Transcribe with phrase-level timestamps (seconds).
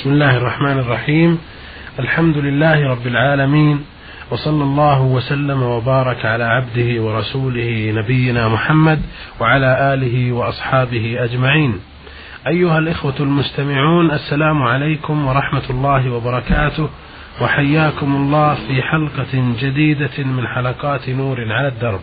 [0.00, 1.38] بسم الله الرحمن الرحيم
[1.98, 3.84] الحمد لله رب العالمين
[4.30, 9.02] وصلى الله وسلم وبارك على عبده ورسوله نبينا محمد
[9.40, 11.80] وعلى آله وأصحابه أجمعين.
[12.46, 16.88] أيها الإخوة المستمعون السلام عليكم ورحمة الله وبركاته
[17.42, 22.00] وحياكم الله في حلقة جديدة من حلقات نور على الدرب.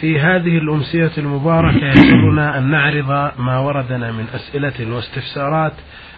[0.00, 5.72] في هذه الأمسية المباركة يسرنا أن نعرض ما وردنا من أسئلة واستفسارات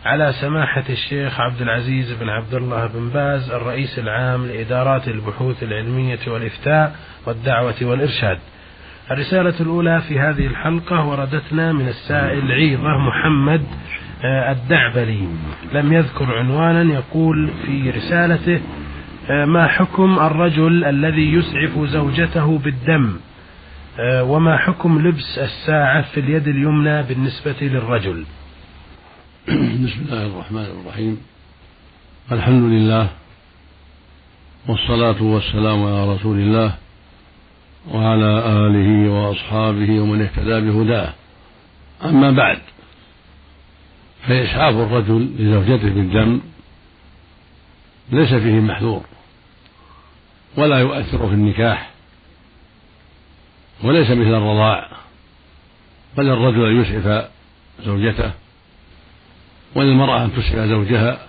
[0.04, 6.18] على سماحة الشيخ عبد العزيز بن عبد الله بن باز الرئيس العام لإدارات البحوث العلمية
[6.26, 6.96] والإفتاء
[7.26, 8.38] والدعوة والإرشاد.
[9.10, 13.62] الرسالة الأولى في هذه الحلقة وردتنا من السائل عيضة محمد
[14.24, 15.28] آه، الدعبلي
[15.72, 18.60] لم يذكر عنوانا يقول في رسالته
[19.30, 23.16] آه، ما حكم الرجل الذي يسعف زوجته بالدم
[24.00, 28.24] وما حكم لبس الساعة في اليد اليمنى بالنسبة للرجل؟
[29.84, 31.20] بسم الله الرحمن الرحيم.
[32.32, 33.08] الحمد لله
[34.68, 36.74] والصلاة والسلام على رسول الله
[37.90, 41.12] وعلى آله وأصحابه ومن اهتدى بهداه.
[42.04, 42.58] أما بعد
[44.28, 46.40] فإسعاف الرجل لزوجته بالدم
[48.12, 49.02] ليس فيه محذور
[50.56, 51.97] ولا يؤثر في النكاح.
[53.82, 54.88] وليس مثل الرضاع
[56.16, 57.28] بل الرجل أن يسعف
[57.84, 58.32] زوجته
[59.74, 61.26] وللمرأة أن تسعف زوجها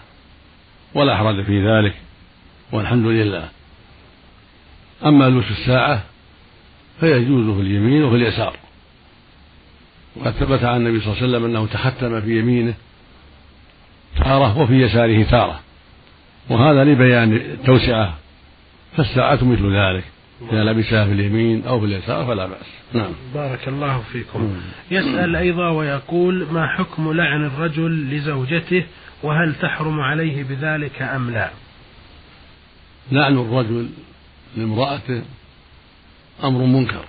[0.93, 1.95] ولا حرج في ذلك
[2.71, 3.49] والحمد لله.
[5.05, 6.03] أما لبس الساعة
[6.99, 8.55] فيجوز في اليمين وفي اليسار.
[10.15, 12.73] وقد ثبت عن النبي صلى الله عليه وسلم أنه تختم في يمينه
[14.17, 15.59] تارة وفي يساره تارة
[16.49, 18.17] وهذا لبيان التوسعة
[18.97, 20.03] فالساعة مثل ذلك.
[20.41, 22.65] إذا لبسها في اليمين أو في اليسار فلا بأس.
[22.93, 23.11] نعم.
[23.33, 24.61] بارك الله فيكم.
[24.91, 28.85] يسأل أيضا ويقول ما حكم لعن الرجل لزوجته
[29.23, 31.49] وهل تحرم عليه بذلك أم لا؟
[33.11, 33.89] لعن الرجل
[34.57, 35.21] لامرأته
[36.43, 37.05] أمر منكر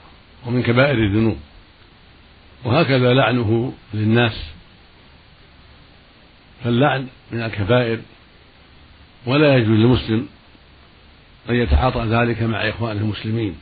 [0.47, 1.37] ومن كبائر الذنوب.
[2.65, 4.51] وهكذا لعنه للناس.
[6.65, 7.99] فاللعن من الكبائر
[9.27, 10.29] ولا يجوز للمسلم
[11.51, 13.55] أن يتعاطى ذلك مع إخوانه المسلمين.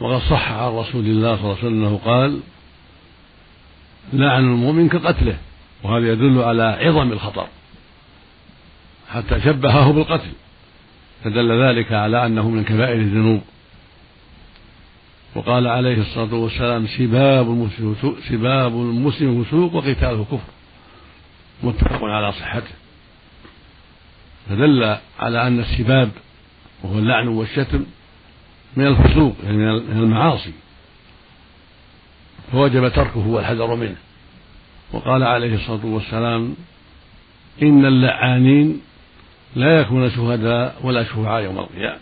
[0.00, 2.40] وقد صح عن رسول الله صلى الله عليه وسلم أنه قال
[4.12, 5.38] لعن المؤمن كقتله
[5.82, 7.46] وهذا يدل على عظم الخطر
[9.08, 10.30] حتى شبهه بالقتل
[11.24, 13.42] فدل ذلك على أنه من كبائر الذنوب.
[15.34, 17.96] وقال عليه الصلاة والسلام سباب المسلم
[18.28, 20.50] سباب المسلم فسوق وقتاله كفر
[21.62, 22.85] متفق على صحته.
[24.48, 26.10] فدل على أن السباب
[26.82, 27.84] وهو اللعن والشتم
[28.76, 30.52] من الفسوق يعني من المعاصي.
[32.52, 33.96] فوجب تركه والحذر منه.
[34.92, 36.56] وقال عليه الصلاة والسلام
[37.62, 38.80] إن اللعانين
[39.56, 41.98] لا يكون شهداء ولا شفعاء يوم القيامة.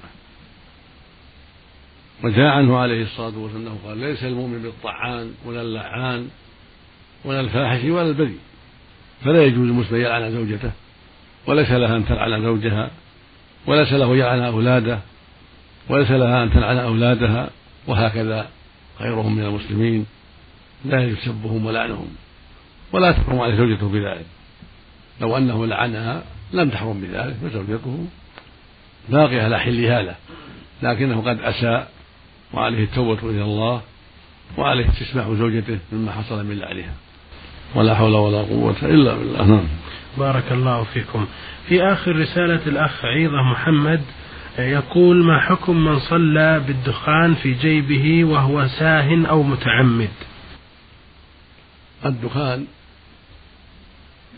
[2.24, 6.28] وجاء عنه عليه الصلاة والسلام أنه قال ليس المؤمن بالطعان ولا اللعان
[7.24, 8.38] ولا الفاحش ولا البذي
[9.24, 10.72] فلا يجوز المسلم يلعن زوجته.
[11.46, 12.90] وليس لها أن تلعن زوجها
[13.66, 14.98] وليس له يلعن أولاده
[15.88, 17.50] وليس لها أن تلعن أولادها
[17.86, 18.48] وهكذا
[19.00, 20.06] غيرهم من المسلمين.
[20.84, 22.08] لا يسبهم ولعنهم
[22.92, 24.26] ولا تحرم عليه زوجته بذلك.
[25.20, 26.22] لو أنه لعنها
[26.52, 28.06] لم تحرم بذلك فزوجته
[29.08, 30.14] باقية على حلها له.
[30.82, 31.88] لكنه قد أساء
[32.52, 33.82] وعليه التوبة إلى الله
[34.58, 36.94] وعليه استسماح زوجته مما حصل من لعنها.
[37.74, 39.44] ولا حول ولا قوة إلا بالله.
[39.44, 39.68] نعم.
[40.18, 41.26] بارك الله فيكم.
[41.68, 44.02] في آخر رسالة الأخ عيضة محمد
[44.58, 50.10] يقول ما حكم من صلى بالدخان في جيبه وهو ساه أو متعمد؟
[52.06, 52.66] الدخان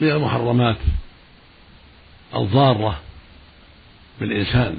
[0.00, 0.76] من المحرمات
[2.34, 3.00] الضارة
[4.20, 4.76] بالإنسان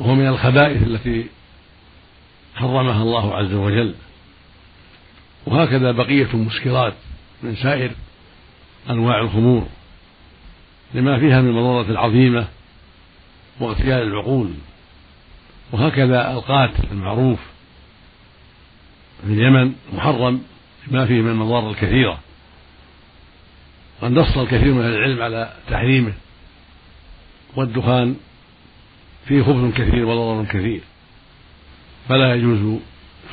[0.00, 1.26] وهو من الخبائث التي
[2.54, 3.94] حرمها الله عز وجل.
[5.46, 6.94] وهكذا بقية المسكرات
[7.42, 7.90] من سائر
[8.90, 9.66] أنواع الخمور
[10.94, 12.48] لما فيها من المضرة العظيمة
[13.60, 14.50] واغتيال العقول
[15.72, 17.38] وهكذا القاتل المعروف
[19.26, 20.42] في اليمن محرم
[20.90, 22.18] ما فيه من المضار الكثيرة.
[24.02, 26.12] قد نص الكثير من العلم على تحريمه.
[27.56, 28.16] والدخان
[29.26, 30.80] فيه خبث كثير وضرر كثير.
[32.08, 32.80] فلا يجوز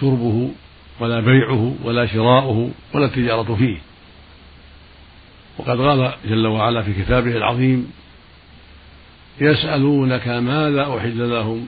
[0.02, 0.52] شربه
[1.00, 3.78] ولا بيعه ولا شراؤه ولا التجارة فيه.
[5.58, 7.92] وقد قال جل وعلا في كتابه العظيم
[9.42, 11.68] يسألونك ماذا أحل لهم؟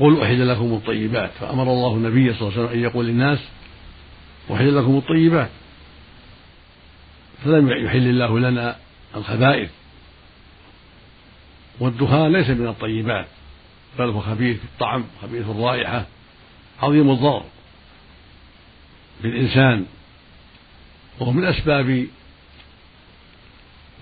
[0.00, 1.30] قل أحل لكم الطيبات.
[1.40, 3.38] فأمر الله النبي صلى الله عليه وسلم أن يقول للناس
[4.52, 5.50] أحل لكم الطيبات.
[7.44, 8.76] فلم يحل الله لنا
[9.16, 9.70] الخبائث.
[11.80, 13.26] والدخان ليس من الطيبات
[13.98, 16.06] بل هو خبيث الطعم خبيث الرائحة
[16.82, 17.44] عظيم الضرر.
[19.22, 19.86] بالإنسان
[21.20, 22.06] وهو من أسباب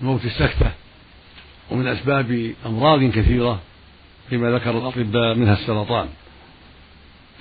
[0.01, 0.71] موت السكتة
[1.71, 3.59] ومن أسباب أمراض كثيرة
[4.29, 6.07] فيما ذكر الأطباء منها السرطان.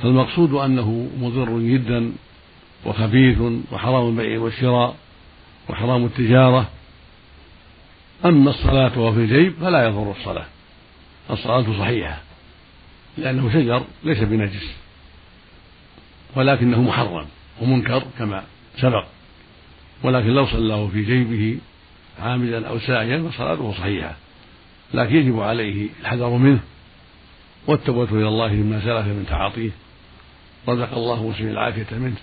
[0.03, 2.13] فالمقصود أنه مضر جدا
[2.87, 3.39] وخبيث
[3.73, 4.97] وحرام البيع والشراء
[5.69, 6.69] وحرام التجارة.
[8.25, 10.47] أما الصلاة وهو في الجيب فلا يضر الصلاة.
[11.31, 12.23] الصلاة صحيحة
[13.19, 14.73] لأنه شجر ليس بنجس
[16.37, 17.27] ولكنه محرم
[17.61, 18.45] ومنكر كما
[18.77, 19.05] سبق.
[20.03, 21.59] ولكن لو صلاه في جيبه
[22.21, 24.17] عامدا أو ساعيا فصلاته صحيحة.
[24.95, 26.61] لكن يجب عليه الحذر منه
[27.67, 29.71] والتوبة إلى الله مما سلف من تعاطيه.
[30.69, 32.17] رزق الله مسلم العافية منه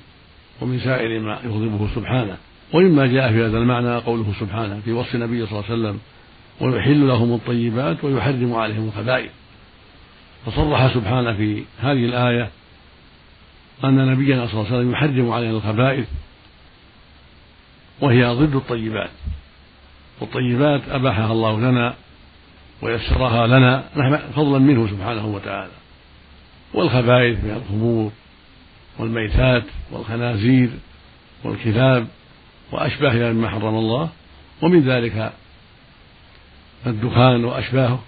[0.61, 2.37] ومن سائر ما يغضبه سبحانه.
[2.73, 5.99] ومما جاء في هذا المعنى قوله سبحانه في وصف النبي صلى الله عليه وسلم
[6.61, 9.31] ويحل لهم الطيبات ويحرم عليهم الخبائث.
[10.45, 12.49] فصرح سبحانه في هذه الآية
[13.83, 16.07] أن نبينا صلى الله عليه وسلم يحرم علينا الخبائث
[18.01, 19.09] وهي ضد الطيبات.
[20.21, 21.93] والطيبات أباحها الله لنا
[22.81, 23.83] ويسرها لنا
[24.35, 25.71] فضلا منه سبحانه وتعالى.
[26.73, 28.11] والخبائث من الخمور
[28.99, 30.69] والميتات والخنازير
[31.43, 32.07] والكلاب
[32.71, 34.09] وأشباهها مما حرم الله.
[34.61, 35.33] ومن ذلك
[36.87, 37.99] الدخان وأشباهه.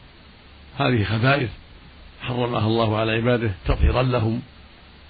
[0.77, 1.49] هذه خبائث
[2.21, 4.41] حرمها الله على عباده تطهيرا لهم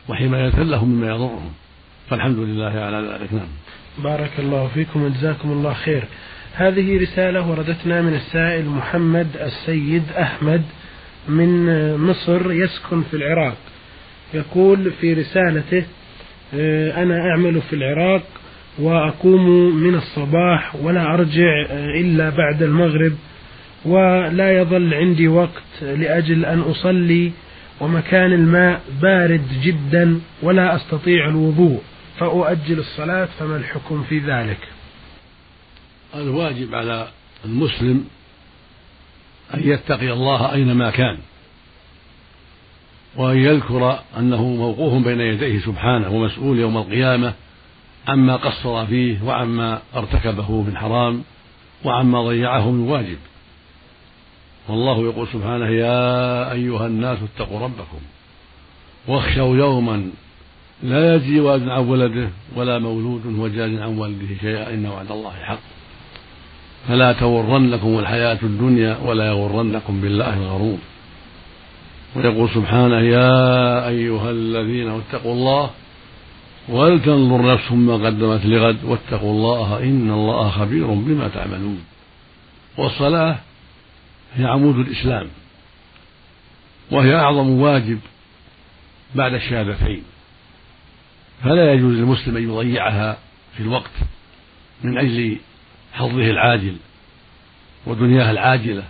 [0.10, 1.54] وحماية لهم مما يضرهم.
[2.10, 3.34] فالحمد لله على ذلك.
[3.34, 3.48] نعم.
[4.04, 6.04] بارك الله فيكم وجزاكم الله خير.
[6.54, 10.62] هذه رسالة وردتنا من السائل محمد السيد أحمد
[11.30, 11.66] من
[11.98, 13.58] مصر يسكن في العراق.
[14.34, 15.84] يقول في رسالته
[16.54, 18.24] آه، أنا أعمل في العراق
[18.80, 21.66] وأقوم من الصباح ولا أرجع
[22.00, 23.14] إلا بعد المغرب
[23.86, 27.32] ولا يظل عندي وقت لأجل أن أصلي
[27.80, 31.82] ومكان الماء بارد جدا ولا أستطيع الوضوء.
[32.20, 34.60] فأؤجل الصلاة فما الحكم في ذلك؟
[36.16, 37.08] الواجب على
[37.46, 38.08] المسلم
[39.54, 41.18] أن يتقي الله أينما كان
[43.16, 47.34] وأن يذكر أنه موقوف بين يديه سبحانه ومسؤول يوم القيامة
[48.08, 51.24] عما قصر فيه وعما ارتكبه من حرام
[51.86, 53.18] وعما ضيعه من واجب.
[54.68, 58.00] والله يقول سبحانه يا أيها الناس اتقوا ربكم
[59.08, 60.12] واخشوا يوما
[60.84, 65.32] لا يجزي والد عن ولده ولا مولود هو جاز عن والده شيئا إن وعد الله
[65.32, 65.60] حق.
[66.88, 70.78] فلا تغرنكم الحياة الدنيا ولا يغرنكم بالله الغرور.
[72.16, 75.70] ويقول سبحانه يا أيها الذين اتقوا الله
[76.70, 81.84] ولتنظر نفس ما قدمت لغد واتقوا الله إن الله خبير بما تعملون.
[82.78, 83.36] والصلاة
[84.36, 85.28] هي عمود الإسلام
[86.92, 88.00] وهي أعظم واجب
[89.16, 90.04] بعد الشهادتين.
[91.44, 93.18] فلا يجوز للمسلم أن يضيعها
[93.58, 93.92] في الوقت
[94.84, 95.38] من أجل
[95.94, 96.78] حظه العاجل
[97.86, 98.84] ودنياه العاجلة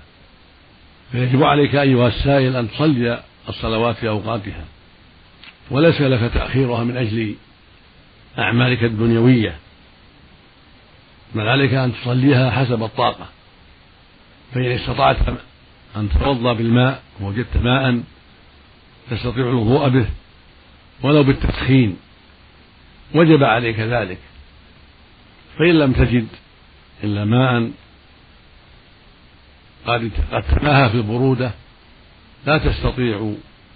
[1.12, 4.66] فيجب عليك أيها السائل أن تصلي الصلوات في أوقاتها
[5.72, 7.36] وليس لك تأخيرها من أجل
[8.40, 9.58] أعمالك الدنيوية
[11.36, 13.28] بل عليك أن تصليها حسب الطاقة
[14.54, 15.18] فإن استطعت
[15.96, 18.02] أن تتوضأ بالماء ووجدت ماء
[19.10, 20.06] تستطيع الوضوء به
[21.04, 21.98] ولو بالتسخين
[23.14, 24.18] وجب عليك ذلك.
[25.60, 26.28] فإن لم تجد
[27.04, 27.72] إلا ماء
[29.86, 31.52] قد تناهى في البرودة
[32.46, 33.34] لا تستطيع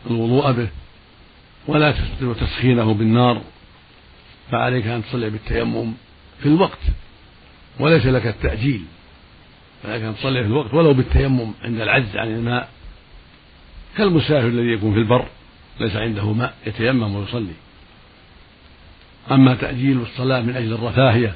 [0.09, 0.69] الوضوء به
[1.67, 3.41] ولا تستطيع تسخينه بالنار
[4.51, 5.93] فعليك أن تصلي بالتيمم
[6.39, 6.79] في الوقت
[7.79, 8.85] وليس لك التأجيل
[9.85, 12.69] عليك أن تصلي في الوقت ولو بالتيمم عند العجز عن الماء.
[13.97, 15.25] كالمسافر الذي يكون في البر
[15.79, 17.53] ليس عنده ماء يتيمم ويصلي.
[19.31, 21.35] أما تأجيل الصلاة من أجل الرفاهية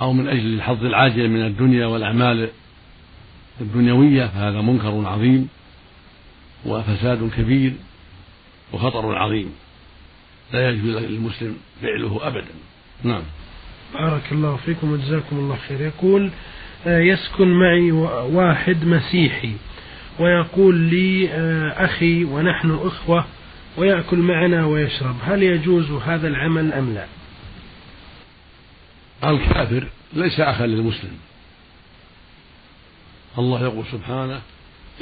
[0.00, 2.48] أو من أجل الحظ العاجل من الدنيا والأعمال
[3.60, 5.48] الدنيوية فهذا منكر عظيم
[6.66, 7.72] وفساد كبير
[8.72, 9.52] وخطر عظيم.
[10.52, 12.54] لا يجوز للمسلم فعله أبدا.
[13.02, 13.22] نعم.
[13.94, 15.80] بارك الله فيكم وجزاكم الله خير.
[15.80, 16.30] يقول
[16.86, 17.92] آه، يسكن معي
[18.32, 19.52] واحد مسيحي
[20.20, 23.24] ويقول لي آه، أخي ونحن إخوة
[23.76, 25.16] ويأكل معنا ويشرب.
[25.22, 27.06] هل يجوز هذا العمل أم لا؟
[29.24, 31.18] الكافر ليس أخا للمسلم.
[33.38, 34.40] الله يقول سبحانه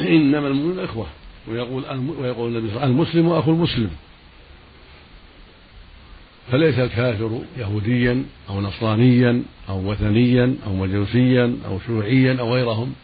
[0.01, 1.07] إنما المؤمنون إخوة.
[1.49, 1.85] ويقول
[2.19, 3.91] ويقول النبي المسلم أخو المسلم.
[6.53, 12.95] فليس الكافر يهوديا أو نصرانيا أو وثنيا أو مجوسيا أو شيوعيا أو غيرهم.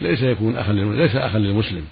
[0.00, 1.84] ليس يكون أخا ليس أخا للمسلم.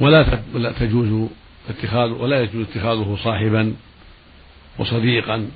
[0.00, 1.28] ولا تجوز
[1.68, 3.74] اتخاذ ولا يجوز اتخاذه صاحبا
[4.78, 5.48] وصديقا.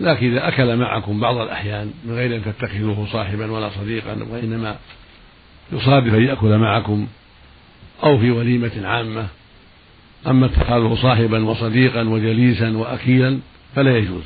[0.00, 4.76] لكن إذا أكل معكم بعض الأحيان من غير أن تتخذوه صاحبا ولا صديقا وإنما
[5.72, 7.06] يصادف أن يأكل معكم
[8.04, 9.28] أو في وليمة عامة.
[10.26, 13.38] أما اتخاذه صاحبا وصديقا وجليسا وأكيلا
[13.74, 14.22] فلا يجوز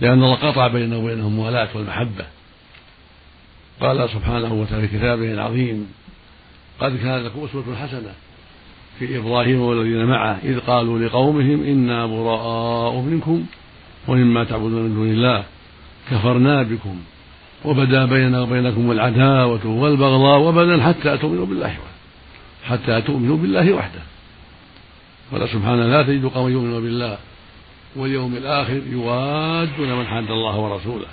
[0.00, 2.26] لأن الله قطع بينه وبينهم الموالاة والمحبة
[3.80, 5.92] قال سبحانه وتعالى في كتابه العظيم
[6.80, 8.14] قد كان لكم أسوة حسنة
[8.98, 13.44] في إبراهيم والذين معه إذ قالوا لقومهم إنا براء منكم
[14.08, 15.44] ومما تعبدون من دون الله
[16.10, 16.96] كفرنا بكم
[17.64, 21.94] وبدا بيننا وبينكم العداوة والبغضاء وبدا حتى تؤمنوا بالله وحده
[22.64, 24.00] حتى تؤمنوا بالله وحده.
[25.32, 27.18] قال سبحانه لا تجد قوما يؤمنون بالله
[27.96, 31.06] واليوم الآخر يوادون من حاد الله ورسوله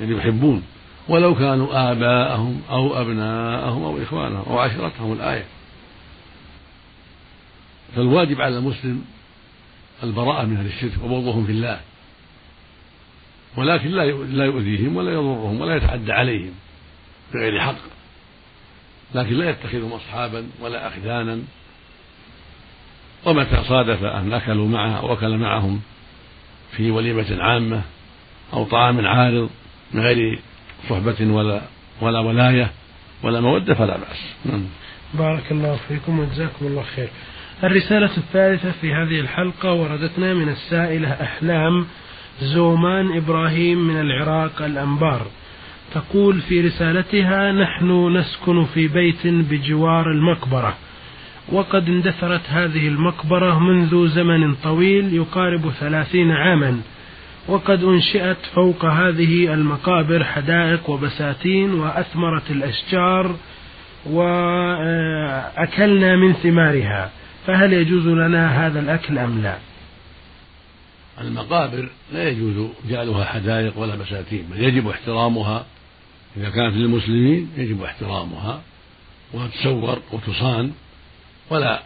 [0.00, 0.62] يعني يحبون
[1.08, 5.44] ولو كانوا آباءهم أو أبناءهم أو إخوانهم أو عشيرتهم الآية.
[7.94, 9.04] فالواجب على المسلم
[10.02, 11.80] البراءة من أهل الشرك وبغضهم في الله.
[13.56, 16.52] ولكن لا لا يؤذيهم ولا يضرهم ولا يتعدى عليهم
[17.34, 17.76] بغير حق.
[19.14, 21.42] لكن لا يتخذهم أصحابا ولا أخدانا.
[23.26, 25.80] ومتى صادف أن أكلوا معه أو أكل معهم
[26.76, 27.82] في وليمة عامة
[28.52, 29.50] أو طعام عارض
[29.92, 30.38] من غير
[30.88, 31.62] صحبة ولا
[32.00, 32.70] ولا ولاية
[33.22, 34.34] ولا مودة فلا بأس.
[34.44, 34.64] نعم.
[35.14, 37.08] بارك الله فيكم وجزاكم الله خير.
[37.64, 41.86] الرسالة الثالثة في هذه الحلقة وردتنا من السائلة أحلام
[42.40, 45.26] زومان إبراهيم من العراق الأنبار.
[45.94, 50.76] تقول في رسالتها نحن نسكن في بيت بجوار المقبرة.
[51.52, 56.80] وقد اندثرت هذه المقبرة منذ زمن طويل يقارب ثلاثين عاما.
[57.48, 63.36] وقد أنشئت فوق هذه المقابر حدائق وبساتين وأثمرت الأشجار
[64.06, 64.96] وأكلنا
[66.16, 67.10] من ثمارها.
[67.46, 69.58] فهل يجوز لنا هذا الأكل أم لا؟
[71.20, 75.66] المقابر لا يجوز جعلها حدائق ولا بساتين بل يجب احترامها.
[76.36, 78.62] إذا كانت للمسلمين يجب احترامها
[79.32, 80.72] وتسور وتصان
[81.50, 81.82] ولا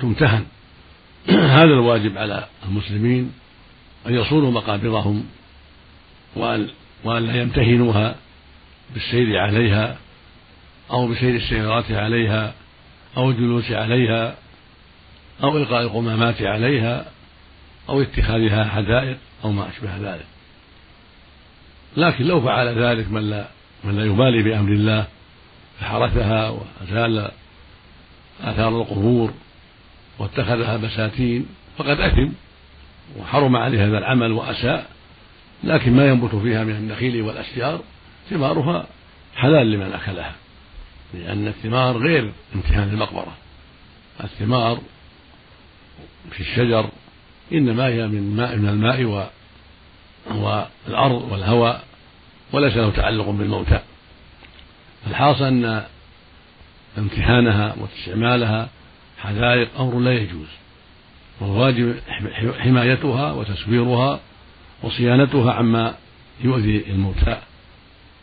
[0.00, 0.46] تمتهن.
[1.58, 3.32] هذا الواجب على المسلمين
[4.06, 5.24] أن يصونوا مقابرهم
[6.36, 6.68] وأن
[7.04, 8.16] وأن لا يمتهنوها
[8.94, 9.98] بالسير عليها
[10.90, 12.54] أو بسير السيارات عليها
[13.16, 14.36] أو الجلوس عليها.
[15.42, 17.04] أو إلقاء القمامات عليها
[17.88, 20.26] أو اتخاذها حدائق أو ما أشبه ذلك.
[21.96, 23.48] لكن لو فعل ذلك من لا
[23.84, 25.06] من لا يبالي بأمر الله
[25.80, 27.30] فحرثها وأزال
[28.40, 29.32] آثار القبور
[30.18, 31.46] واتخذها بساتين
[31.78, 32.28] فقد أثم
[33.18, 34.86] وحرم عليه هذا العمل وأساء
[35.64, 37.80] لكن ما ينبت فيها من النخيل والأشجار
[38.30, 38.86] ثمارها
[39.36, 40.34] حلال لمن أكلها
[41.14, 43.36] لأن الثمار غير امتهان المقبرة.
[44.24, 44.80] الثمار
[46.30, 46.90] في الشجر
[47.52, 49.30] إنما هي من ماء من الماء
[50.30, 51.84] والأرض والهواء
[52.52, 53.80] وليس له تعلق بالموتى.
[55.06, 55.84] الحاصل أن
[56.98, 58.68] امتحانها واستعمالها
[59.18, 60.48] حدائق أمر لا يجوز.
[61.40, 61.96] والواجب
[62.58, 64.20] حمايتها وتسويرها
[64.82, 65.94] وصيانتها عما
[66.44, 67.40] يؤذي الموتى.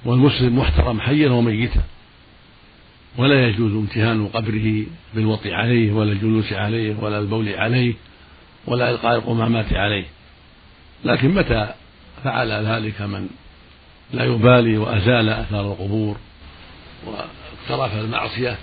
[0.06, 1.82] والمسلم محترم حيا وميتا.
[3.18, 7.94] ولا يجوز امتهان قبره بالوطي عليه ولا الجلوس عليه ولا البول عليه
[8.68, 10.06] ولا إلقاء القمامات عليه.
[11.06, 11.74] لكن متى
[12.24, 13.30] فعل ذلك من
[14.14, 16.18] لا يبالي وأزال أثار القبور
[17.06, 18.58] واقترف المعصية؟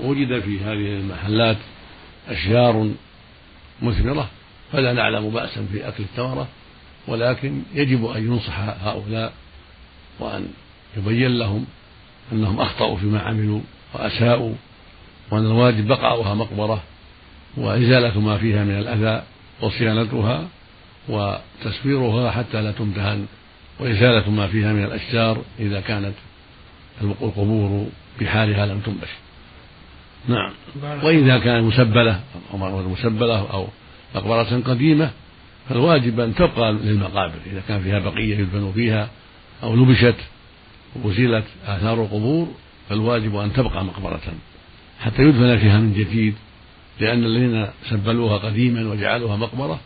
[0.00, 1.56] وجد في هذه المحلات
[2.28, 2.90] أشجار
[3.82, 4.28] مثمرة
[4.72, 6.48] فلا نعلم بأسا في أكل الثمرة
[7.08, 9.32] ولكن يجب أن ينصح هؤلاء
[10.20, 10.48] وأن
[10.96, 11.66] يبين لهم
[12.32, 13.60] أنهم أخطأوا فيما عملوا
[13.94, 14.54] وأساءوا
[15.30, 16.82] وأن الواجب بقاؤها مقبرة
[17.56, 19.22] وإزالة ما فيها من الأذى
[19.62, 20.48] وصيانتها
[21.08, 23.26] وتسويرها حتى لا تمتهن
[23.80, 26.14] وإزالة ما فيها من الأشجار إذا كانت
[27.02, 27.86] القبور
[28.20, 29.08] بحالها لم تنبش.
[30.28, 30.52] نعم.
[31.02, 32.20] وإذا كانت مسبلة
[32.52, 33.68] أو مسبلة أو
[34.14, 35.10] مقبرة قديمة
[35.68, 37.38] فالواجب أن تبقى للمقابر.
[37.46, 39.08] إذا كان فيها بقية يدفن فيها
[39.62, 40.16] أو نبشت
[41.02, 42.48] وأزيلت آثار القبور
[42.90, 44.20] فالواجب أن تبقى مقبرة
[45.00, 46.34] حتى يدفن فيها من جديد
[47.00, 49.80] لأن الذين سبلوها قديما وجعلوها مقبرة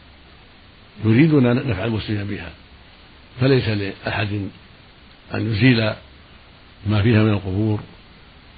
[1.04, 2.50] يريدون نفع المسلمين بها.
[3.40, 4.48] فليس لأحد
[5.34, 5.92] أن يزيل
[6.86, 7.80] ما فيها من القبور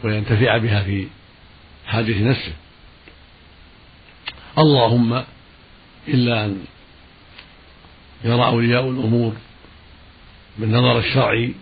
[0.04, 1.06] وينتفع بها في
[1.86, 2.52] حاجة نفسه.
[4.58, 5.24] اللهم
[6.08, 6.64] إلا أن
[8.24, 9.32] يرى أولياء الأمور
[10.58, 11.52] بالنظر الشرعي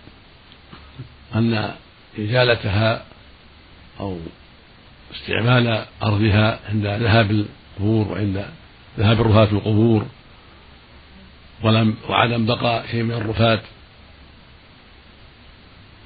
[1.35, 1.75] أن
[2.18, 3.04] إزالتها
[4.00, 4.18] أو
[5.14, 8.47] استعمال أرضها عند ذهاب القبور وعند
[8.99, 10.06] ذهاب الرفاة القبور
[11.62, 13.61] ولم وعدم بقاء شيء من الرفاة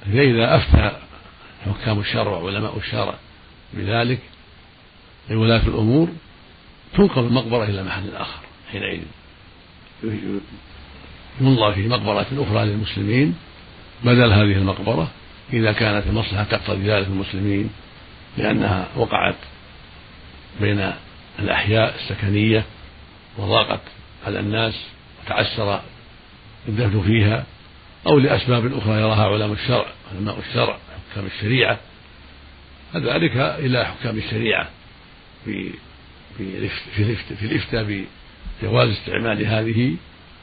[0.05, 0.91] فإذا أفتى
[1.65, 3.15] حكام الشرع وعلماء الشرع
[3.73, 4.19] بذلك
[5.29, 6.09] لولاة الأمور
[6.93, 8.39] تنقل المقبرة إلى محل آخر
[8.71, 9.01] حينئذ.
[11.41, 13.35] ينظر في مقبرة أخرى للمسلمين
[14.03, 15.11] بدل هذه المقبرة.
[15.53, 17.69] إذا كانت المصلحة تقتضي ذلك المسلمين
[18.37, 19.35] لأنها وقعت
[20.61, 20.91] بين
[21.39, 22.65] الأحياء السكنية
[23.37, 23.81] وضاقت
[24.25, 24.73] على الناس
[25.23, 25.81] وتعسر
[26.67, 27.45] الدفن فيها
[28.07, 30.77] أو لأسباب أخرى يراها علماء الشرع علماء الشرع
[31.11, 31.79] حكام الشريعة.
[32.93, 34.69] فذلك إلى حكام الشريعة
[35.45, 35.71] في
[36.37, 36.69] في
[37.39, 38.05] في الإفتاء
[38.61, 39.95] بجواز استعمال هذه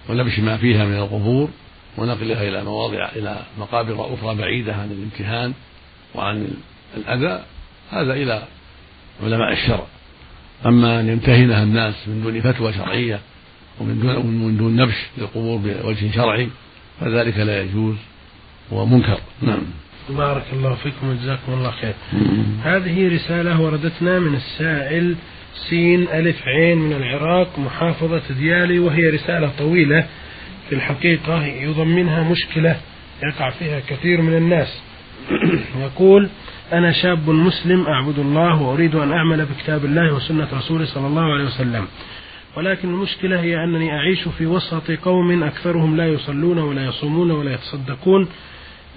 [0.09, 1.51] ونبش ما فيها من القبور.
[1.99, 5.53] ونقلها إلى مواضع إلى مقابر أخرى بعيدة عن الامتهان
[6.15, 6.49] وعن
[6.97, 7.45] الأذى
[7.91, 8.43] هذا إلى
[9.23, 9.87] علماء الشرع.
[10.67, 13.21] أما أن يمتهنها الناس من دون فتوى شرعية
[13.81, 16.49] ومن دون من دون نبش للقبور بوجه شرعي
[17.01, 17.97] فذلك لا يجوز
[18.71, 19.19] ومنكر.
[19.43, 19.63] نعم.
[20.11, 21.95] بارك الله فيكم وجزاكم الله خير.
[22.63, 25.17] هذه رسالة وردتنا من السائل
[25.71, 30.07] سين ألف عين من العراق محافظة ديالي وهي رسالة طويلة.
[30.69, 32.77] في الحقيقة يضمنها مشكلة
[33.23, 34.83] يقع فيها كثير من الناس.
[35.87, 36.29] يقول
[36.73, 41.45] أنا شاب مسلم أعبد الله وأريد أن أعمل بكتاب الله وسنة رسوله صلى الله عليه
[41.45, 41.87] وسلم.
[42.57, 48.29] ولكن المشكلة هي أنني أعيش في وسط قوم أكثرهم لا يصلون ولا يصومون ولا يتصدقون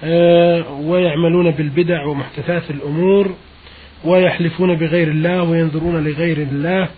[0.03, 3.35] آه، ويعملون بالبدع ومحدثات الأمور
[4.03, 6.89] ويحلفون بغير الله وينظرون لغير الله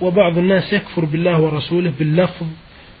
[0.00, 2.46] وبعض الناس يكفر بالله ورسوله باللفظ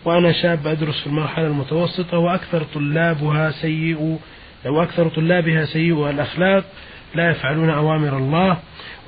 [0.04, 4.18] وأنا شاب أدرس في المرحلة المتوسطة وأكثر طلابها سيء
[4.64, 6.64] وأكثر طلابها سيء الأخلاق
[7.14, 8.58] لا يفعلون أوامر الله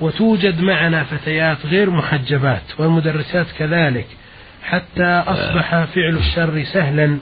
[0.01, 4.07] وتوجد معنا فتيات غير محجبات والمدرسات كذلك
[4.63, 7.17] حتى أصبح فعل الشر سهلا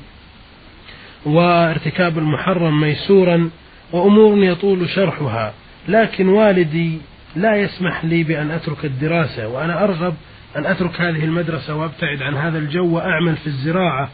[1.26, 3.50] وارتكاب المحرم ميسورا
[3.92, 5.54] وأمور يطول شرحها.
[5.88, 6.98] لكن والدي
[7.36, 10.16] لا يسمح لي بأن أترك الدراسة وأنا أرغب
[10.56, 14.10] أن أترك هذه المدرسة وأبتعد عن هذا الجو وأعمل في الزراعة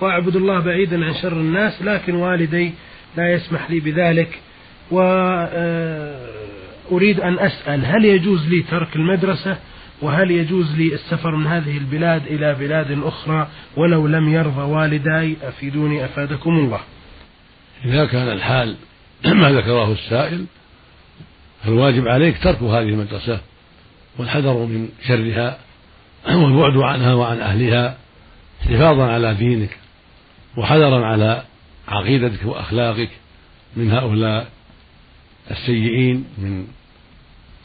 [0.00, 2.72] وأعبد الله بعيدا عن شر الناس لكن والدي
[3.16, 4.40] لا يسمح لي بذلك
[4.90, 5.60] وأريد
[7.20, 9.58] أن أسأل هل يجوز لي ترك المدرسة؟
[10.02, 16.04] وهل يجوز لي السفر من هذه البلاد إلى بلاد أخرى؟ ولو لم يرضى والداي أفيدوني
[16.04, 16.80] أفادكم الله.
[17.84, 18.76] إذا كان الحال
[19.40, 20.46] ما ذكره السائل
[21.64, 23.40] فالواجب عليك ترك هذه المدرسة
[24.18, 25.65] والحذر من شرها.
[26.28, 27.96] والبعد عنها وعن أهلها
[28.60, 29.76] حفاظا على دينك
[30.56, 31.42] وحذرا على
[31.88, 33.10] عقيدتك وأخلاقك
[33.76, 34.48] من هؤلاء
[35.50, 36.66] السيئين من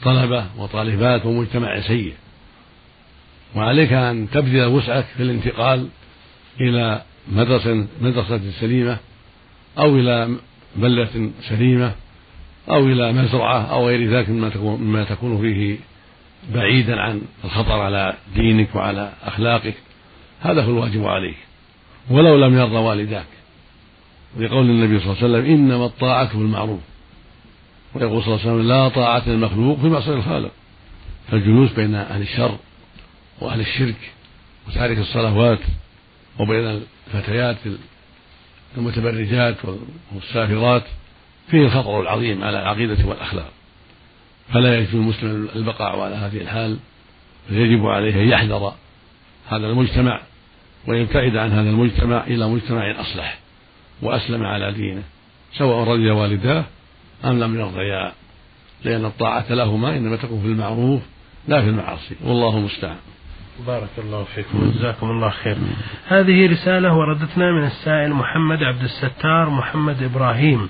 [0.02, 2.14] طلبة وطالبات ومجتمع سيء.
[3.54, 5.88] وعليك أن تبذل وسعك في الانتقال
[6.60, 8.98] إلى مدرسة مدرسة سليمة
[9.78, 10.36] أو إلى
[10.76, 11.92] بلدة سليمة
[12.68, 15.76] أو إلى مزرعة أو غير ذلك مما تكون, مما تكون فيه
[16.54, 19.74] بعيدا عن الخطر على دينك وعلى أخلاقك
[20.40, 21.36] هذا هو الواجب عليك.
[22.10, 23.26] ولو لم يرضى والداك.
[24.38, 26.80] لقول النبي صلى الله عليه وسلم إنما الطاعة في المعروف.
[27.94, 30.50] ويقول صلى الله عليه وسلم لا طاعة للمخلوق في معصية الخالق.
[31.30, 32.56] فالجلوس بين أهل الشر
[33.40, 34.10] وأهل الشرك
[34.68, 35.58] وتارك الصلوات
[36.40, 36.82] وبين
[37.14, 37.56] الفتيات
[38.76, 39.56] المتبرجات
[40.14, 40.82] والسافرات
[41.50, 43.50] فيه الخطر العظيم على العقيدة والأخلاق.
[44.48, 46.78] فلا يجوز المسلم البقاء على هذه الحال
[47.48, 48.74] فيجب عليه أن يحذر
[49.48, 50.20] هذا المجتمع
[50.88, 53.38] ويبتعد عن هذا المجتمع إلى مجتمع أصلح
[54.02, 55.02] وأسلم على دينه
[55.58, 56.64] سواء رضي والداه
[57.24, 58.12] أم لم يرضيا
[58.84, 61.02] لأن الطاعة لهما إنما تكون في المعروف
[61.48, 62.96] لا في المعاصي والله المستعان.
[63.66, 65.56] بارك الله فيكم وجزاكم الله خير.
[66.06, 70.68] هذه رسالة وردتنا من السائل محمد عبد الستار محمد إبراهيم.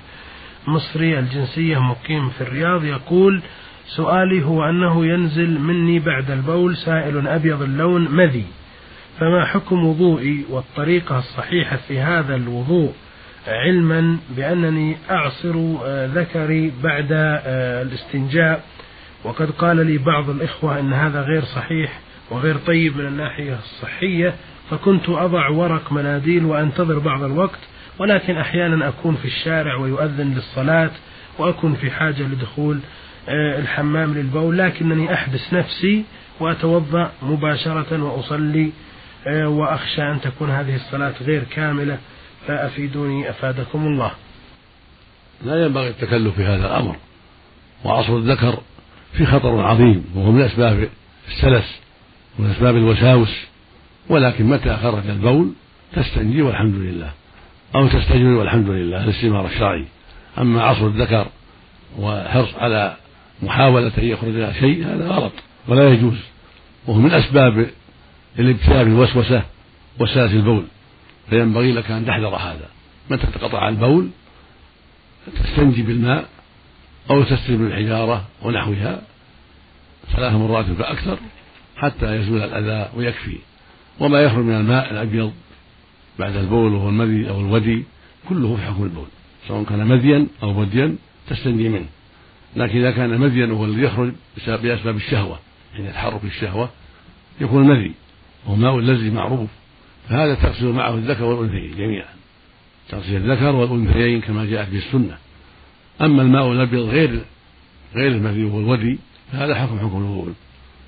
[0.67, 3.43] مصري الجنسية مقيم في الرياض يقول
[3.87, 8.45] سؤالي هو أنه ينزل مني بعد البول سائل أبيض اللون مذي
[9.19, 12.93] فما حكم وضوئي والطريقة الصحيحة في هذا الوضوء؟
[13.47, 18.65] علما بأنني أعصر آه، ذكري بعد آه، الاستنجاء
[19.25, 24.35] وقد قال لي بعض الإخوة أن هذا غير صحيح وغير طيب من الناحية الصحية
[24.71, 27.59] فكنت أضع ورق مناديل وأنتظر بعض الوقت
[28.03, 30.91] ولكن أحيانا أكون في الشارع ويؤذن للصلاة
[31.39, 32.81] وأكون في حاجة لدخول
[33.29, 36.05] آه، الحمام للبول لكنني أحبس نفسي
[36.41, 38.73] وأتوضأ مباشرة وأصلي
[39.27, 41.99] آه، وأخشى أن تكون هذه الصلاة غير كاملة
[42.47, 44.13] فأفيدوني أفادكم الله.
[45.45, 46.97] لا ينبغي التكلف في هذا الأمر
[47.85, 48.59] وعصر الذكر
[49.13, 50.89] في خطر عظيم وهو من أسباب
[51.29, 51.81] السلس
[52.39, 53.47] ومن أسباب الوساوس
[54.09, 55.53] ولكن متى خرج البول؟
[55.93, 57.22] تستنجي والحمد لله.
[57.75, 59.85] أو تستجمل والحمد لله الاستمار الشرعي.
[60.39, 61.27] أما عصر الذكر
[61.99, 62.97] والحرص على
[63.43, 65.33] محاولة أن يخرج شيء هذا غلط
[65.69, 66.19] ولا يجوز.
[66.87, 67.67] وهو من أسباب
[68.39, 69.43] الابتلاء بالوسوسة
[69.99, 70.65] وساس البول.
[71.31, 72.69] فينبغي لك أن تحذر هذا.
[73.11, 74.09] متى تقطع البول
[75.45, 76.29] تستنجي بالماء
[77.11, 79.03] أو تستلم بالحجارة ونحوها
[80.17, 81.19] ثلاث مرات فأكثر
[81.77, 83.39] حتى يزول الأذى ويكفي.
[84.01, 85.33] وما يخرج من الماء الأبيض
[86.19, 87.85] بعد البول وهو المذي أو الودي
[88.29, 89.07] كله في حكم البول.
[89.49, 90.97] سواء كان مذيا أو وديا
[91.29, 91.87] تستنجي منه.
[92.57, 94.13] لكن إذا كان مذيا وهو الذي يخرج
[94.47, 95.39] بأسباب الشهوة
[95.75, 96.71] يعني تحرك الشهوة
[97.41, 97.93] يكون مذي
[98.47, 99.51] وهو ماء الذي معروف.
[100.09, 102.15] فهذا تغسل معه الذكر والأنثيين جميعا.
[102.89, 105.19] تغسل الذكر والأنثيين كما جاءت به السنة.
[106.01, 107.21] أما الماء الأبيض غير
[107.95, 108.99] غير المذي وهو الودي
[109.33, 110.33] فهذا حكم حكم البول.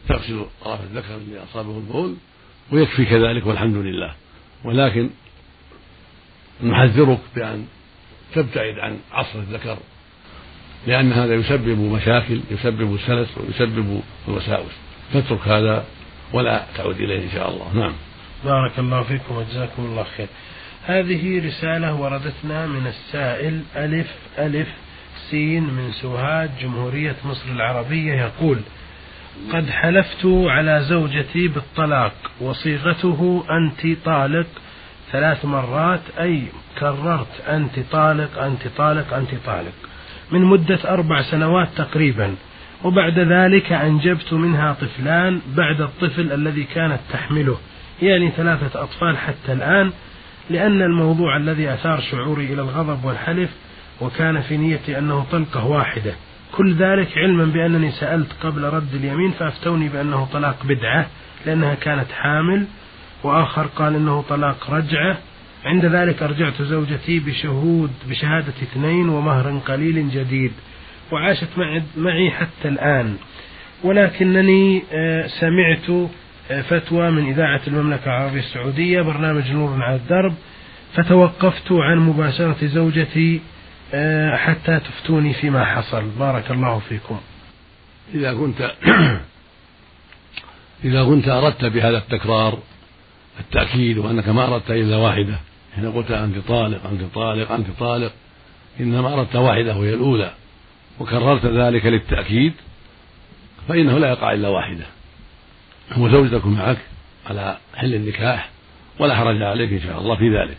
[0.08, 2.14] تغسل طرف الذكر الذي أصابه البول
[2.72, 4.14] ويكفي كذلك والحمد لله.
[4.64, 5.10] ولكن
[6.62, 7.66] نحذرك بأن
[8.34, 9.78] تبتعد عن عصر الذكر
[10.86, 14.72] لأن هذا يسبب مشاكل يسبب السلس ويسبب الوساوس
[15.12, 15.84] فاترك هذا
[16.32, 17.74] ولا تعود إليه إن شاء الله.
[17.74, 17.92] نعم.
[18.44, 20.26] بارك الله فيكم وجزاكم الله خير.
[20.84, 24.68] هذه رسالة وردتنا من السائل ألف ألف
[25.30, 28.60] سين من سوهاج جمهورية مصر العربية يقول
[29.52, 34.46] قد حلفت على زوجتي بالطلاق وصيغته أنت طالق
[35.12, 36.42] ثلاث مرات أي
[36.78, 39.74] كررت أنت طالق أنت طالق أنت طالق
[40.30, 42.34] من مدة أربع سنوات تقريبا.
[42.84, 47.58] وبعد ذلك أنجبت منها طفلان بعد الطفل الذي كانت تحمله
[48.02, 49.92] يعني ثلاثة أطفال حتى الآن
[50.50, 53.50] لأن الموضوع الذي أثار شعوري إلى الغضب والحلف
[54.00, 56.14] وكان في نيتي أنه طلقة واحدة.
[56.56, 61.06] كل ذلك علما بأنني سألت قبل رد اليمين فأفتوني بأنه طلاق بدعة
[61.46, 62.66] لأنها كانت حامل
[63.22, 65.18] وآخر قال أنه طلاق رجعة.
[65.64, 70.52] عند ذلك أرجعت زوجتي بشهود بشهادة اثنين ومهر قليل جديد
[71.12, 71.48] وعاشت
[71.96, 73.16] معي حتى الآن.
[73.84, 76.10] ولكنني آه، سمعت
[76.50, 80.34] آه، فتوى من إذاعة المملكة العربية السعودية برنامج نور على الدرب
[80.94, 83.40] فتوقفت عن مباشرة زوجتي
[84.36, 86.04] حتى تفتوني فيما حصل.
[86.18, 87.20] بارك الله فيكم.
[88.14, 88.60] إذا كنت
[90.84, 92.58] إذا كنت أردت بهذا التكرار
[93.40, 95.38] التأكيد وأنك ما أردت إلا واحدة
[95.74, 98.12] حين قلت أنت طالق أنت طالق أنت طالق
[98.80, 100.30] إنما أردت واحدة وهي الأولى
[101.00, 102.52] وكررت ذلك للتأكيد
[103.68, 104.84] فإنه لا يقع إلا واحدة.
[105.98, 106.78] وزوجتك معك
[107.26, 108.50] على حل النكاح
[108.98, 110.56] ولا حرج عليك إن شاء الله في ذلك.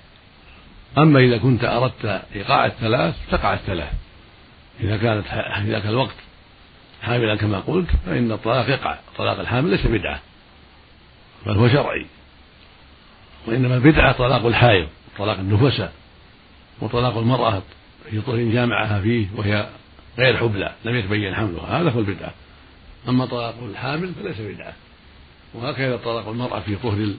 [0.98, 3.94] أما إذا كنت أردت إيقاع الثلاث تقع الثلاث.
[4.80, 6.16] إذا كانت في ذاك الوقت
[7.02, 8.98] حاملا كما قلت فإن الطلاق يقع.
[9.18, 10.20] طلاق الحامل ليس بدعة
[11.46, 12.06] بل هو شرعي.
[13.48, 15.94] وإنما البدعة طلاق الحائض طلاق النفساء
[16.82, 17.62] وطلاق المرأة
[18.10, 19.70] في طهر جامعها فيه وهي
[20.18, 21.82] غير حبلى لم يتبين حملها.
[21.82, 22.34] هذا هو البدعة.
[23.10, 24.74] أما طلاق الحامل فليس بدعة.
[25.54, 27.14] وهكذا طلاق المرأة في طهر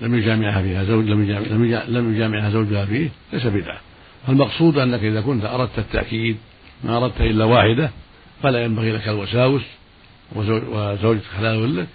[0.00, 3.80] لم يجامعها فيها زوج لم يجامع لم يجامعها زوجها فيه ليس بدعة.
[4.26, 6.36] فالمقصود أنك إذا كنت أردت التأكيد
[6.84, 7.90] ما أردت إلا واحدة
[8.42, 9.62] فلا ينبغي لك الوساوس
[10.36, 11.86] وزوجتك حلال لك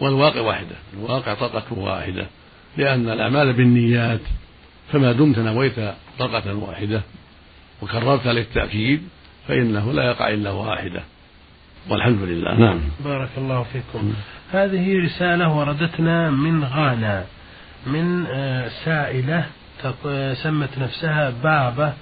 [0.00, 2.26] والواقع واحدة الواقع طلقة واحدة.
[2.76, 4.20] لأن الأعمال بالنيات
[4.92, 5.74] فما دمت نويت
[6.18, 7.02] طلقة واحدة
[7.82, 9.02] وكررت للتأكيد
[9.48, 11.02] فإنه لا يقع إلا واحدة.
[11.88, 12.54] والحمد لله.
[12.54, 12.80] نعم.
[13.04, 14.12] بارك الله فيكم.
[14.52, 17.24] هذه رسالة وردتنا من غانا.
[17.86, 19.46] من آه، سائلة
[20.34, 21.94] سمت نفسها بابا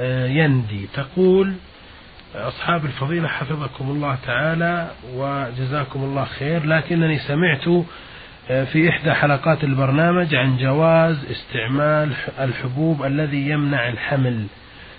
[0.00, 0.88] آه، يندي.
[0.94, 1.52] تقول
[2.34, 7.84] أصحاب الفضيلة حفظكم الله تعالى وجزاكم الله خير لكنني سمعت
[8.50, 14.46] آه، في إحدى حلقات البرنامج عن جواز استعمال الحبوب الذي يمنع الحمل.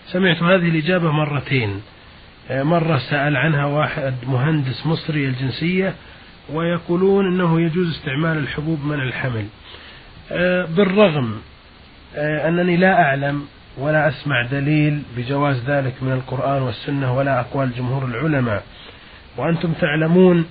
[0.06, 1.82] سمعت هذه الإجابة مرتين.
[2.52, 5.94] مرة سأل عنها واحد مهندس مصري الجنسية
[6.54, 9.46] ويقولون أنه يجوز استعمال الحبوب منع الحمل.
[9.46, 9.89] آه،
[10.66, 11.36] بالرغم
[12.16, 13.46] آه، أنني لا أعلم
[13.78, 18.64] ولا أسمع دليل بجواز ذلك من القرآن والسنة ولا أقوال جمهور العلماء.
[19.38, 20.46] وأنتم تعلمون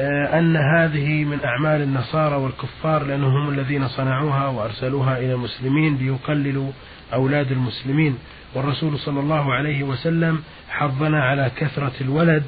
[0.00, 6.70] آه، أن هذه من أعمال النصارى والكفار لأنهم هم الذين صنعوها وأرسلوها إلى المسلمين ليقللوا
[7.12, 8.18] أولاد المسلمين.
[8.54, 12.42] والرسول صلى الله عليه وسلم حضنا على كثرة الولد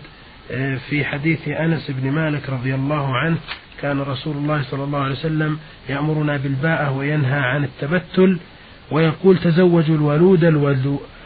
[0.88, 3.36] في حديث أنس بن مالك رضي الله عنه
[3.82, 8.38] كان رسول الله صلى الله عليه وسلم يأمرنا بالباءة وينهى عن التبتل
[8.90, 10.44] ويقول تزوجوا الولود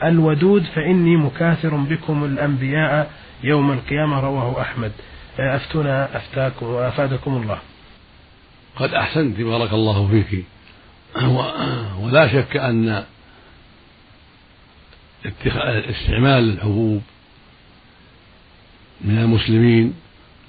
[0.03, 3.11] الودود فإني مكاثر بكم الأنبياء
[3.45, 4.93] يوم القيامة رواه أحمد.
[5.39, 7.59] أفتنا أفتاكم وأفادكم الله.
[8.77, 10.45] قد أحسنت بارك الله فيك.
[12.01, 13.05] ولا شك أن
[15.91, 17.03] استعمال الحبوب
[19.01, 19.95] من المسلمين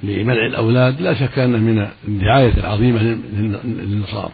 [0.03, 3.01] لمنع الأولاد لا شك أنه من الدعاية العظيمة
[3.63, 4.31] للنصارى.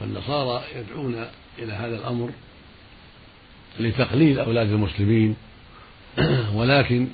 [0.00, 1.24] فالنصارى يدعون
[1.58, 2.30] إلى هذا الأمر
[3.80, 5.36] لتقليل أولاد المسلمين.
[6.56, 7.06] ولكن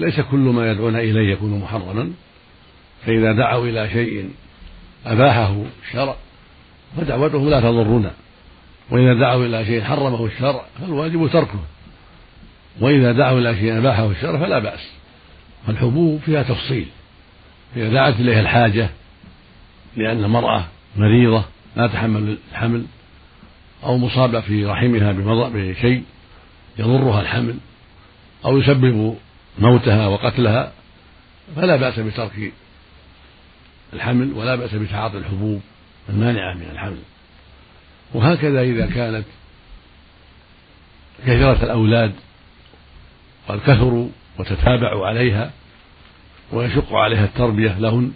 [0.00, 2.12] ليس كل ما يدعون إليه يكون محرما.
[3.06, 4.30] فإذا دعوا إلى شيء
[5.06, 6.16] أباحه الشرع
[6.96, 8.10] فدعوتهم لا تضرنا.
[8.90, 11.60] وإذا دعوا إلى شيء حرمه الشرع فالواجب تركه.
[12.80, 14.90] وإذا دعوا إلى شيء أباحه الشرع فلا بأس.
[15.66, 16.86] فالحبوب فيها تفصيل.
[17.76, 18.90] إذا دعت إليها الحاجة
[19.96, 20.64] لأن المرأة
[20.96, 21.44] مريضة
[21.76, 22.86] لا تحمل الحمل
[23.84, 25.12] أو مصابة في رحمها
[25.48, 26.04] بشيء
[26.78, 27.56] يضرها الحمل
[28.44, 29.16] أو يسبب
[29.58, 30.72] موتها وقتلها
[31.56, 32.52] فلا بأس بترك
[33.92, 35.60] الحمل ولا بأس بتعاطي الحبوب
[36.08, 36.98] المانعة من الحمل.
[38.14, 39.24] وهكذا إذا كانت
[41.26, 42.12] كثرة الأولاد
[43.48, 44.08] قد كثروا
[44.38, 45.50] وتتابعوا عليها
[46.52, 48.12] ويشق عليها التربية لهن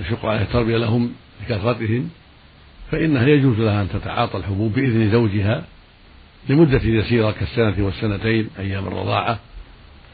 [0.00, 2.10] يشق عليها التربية لهم لكثرتهم
[2.90, 5.64] فإنها يجوز لها أن تتعاطى الحبوب بإذن زوجها
[6.48, 9.38] لمدة يسيرة كالسنة والسنتين أيام الرضاعة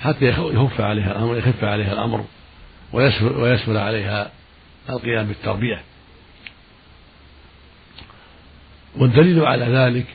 [0.01, 2.25] حتى يخف عليها الأمر يخف عليها الأمر
[2.93, 4.31] ويسهل, ويسهل عليها
[4.91, 5.83] القيام بالتربية.
[8.97, 10.07] والدليل على ذلك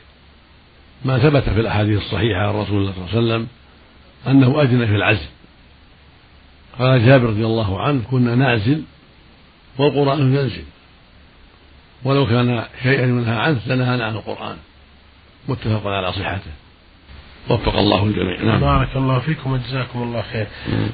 [1.04, 3.48] ما ثبت في الأحاديث الصحيحة عن رسول الله صلى الله عليه وسلم
[4.26, 5.26] أنه أذن في العزل.
[6.78, 8.82] قال جابر رضي الله عنه كنا نعزل
[9.78, 10.64] والقرآن ينزل.
[12.04, 14.56] ولو كان شيئا منها عنه لنهانا عن القرآن.
[15.48, 16.50] متفق على صحته.
[17.50, 18.42] وفق الله الجميع.
[18.42, 18.60] نعم.
[18.60, 20.46] بارك الله فيكم وجزاكم الله خير.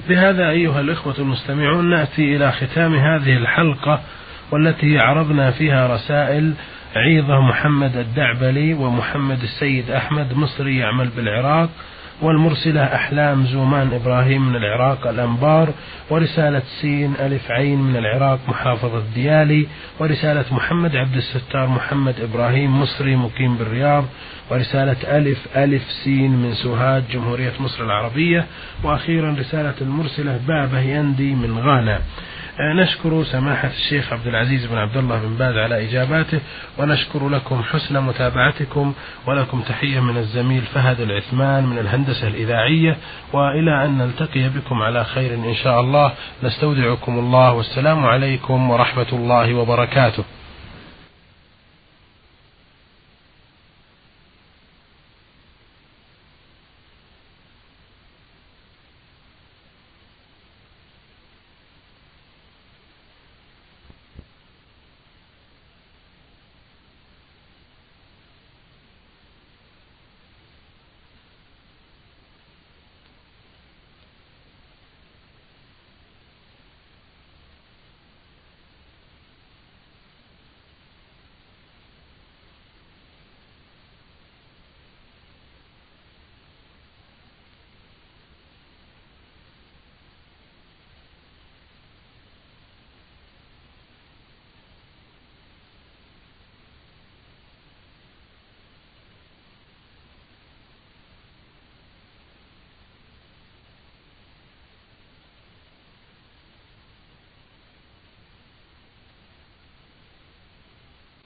[0.08, 4.00] بهذا أيها الإخوة المستمعون نأتي إلى ختام هذه الحلقة
[4.52, 6.54] والتي عرضنا فيها رسائل
[6.96, 11.70] عيضة محمد الدعبلي ومحمد السيد أحمد مصري يعمل بالعراق.
[12.22, 15.72] والمرسلة أحلام زومان إبراهيم من العراق الأنبار
[16.10, 19.66] ورسالة سين ألف عين من العراق محافظة ديالي
[20.00, 24.04] ورسالة محمد عبد الستار محمد إبراهيم مصري مقيم بالرياض
[24.50, 28.46] ورسالة ألف ألف سين من سوهاج جمهورية مصر العربية
[28.82, 32.00] وأخيرا رسالة المرسلة بابه يندي من غانا.
[32.60, 36.40] نشكر سماحة الشيخ عبد العزيز بن عبد الله بن باز على إجاباته
[36.78, 38.94] ونشكر لكم حسن متابعتكم
[39.26, 42.96] ولكم تحية من الزميل فهد العثمان من الهندسة الإذاعية
[43.32, 46.12] وإلى أن نلتقي بكم على خير إن شاء الله.
[46.42, 50.24] نستودعكم الله والسلام عليكم ورحمة الله وبركاته.